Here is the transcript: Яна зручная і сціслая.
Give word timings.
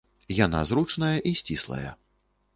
Яна 0.37 0.61
зручная 0.71 1.13
і 1.33 1.35
сціслая. 1.43 1.91